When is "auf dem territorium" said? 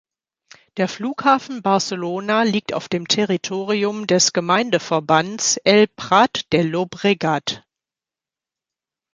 2.73-4.07